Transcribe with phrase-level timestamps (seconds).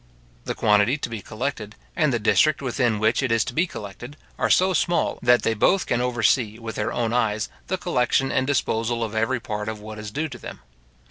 [0.45, 4.17] The quantity to be collected, and the district within which it is to be collected,
[4.39, 8.47] are so small, that they both can oversee, with their own eyes, the collection and
[8.47, 10.61] disposal of every part of what is due to them.